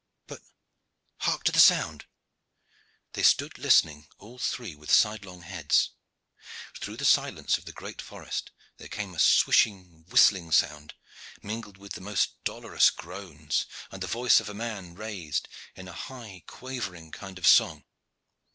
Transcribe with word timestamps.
But 0.25 0.41
hark 1.17 1.43
to 1.43 1.51
the 1.51 1.59
sound!" 1.59 2.07
They 3.13 3.21
stood 3.21 3.59
listening 3.59 4.07
all 4.17 4.39
three 4.39 4.73
with 4.75 4.89
sidelong 4.91 5.43
heads. 5.43 5.91
Through 6.79 6.97
the 6.97 7.05
silence 7.05 7.59
of 7.59 7.65
the 7.65 7.71
great 7.71 8.01
forest 8.01 8.49
there 8.77 8.87
came 8.87 9.13
a 9.13 9.19
swishing, 9.19 10.05
whistling 10.09 10.53
sound, 10.53 10.95
mingled 11.43 11.77
with 11.77 11.93
the 11.93 12.01
most 12.01 12.43
dolorous 12.45 12.89
groans, 12.89 13.67
and 13.91 14.01
the 14.01 14.07
voice 14.07 14.39
of 14.39 14.49
a 14.49 14.55
man 14.55 14.95
raised 14.95 15.47
in 15.75 15.87
a 15.87 15.93
high 15.93 16.45
quavering 16.47 17.11
kind 17.11 17.37
of 17.37 17.45
song. 17.45 17.83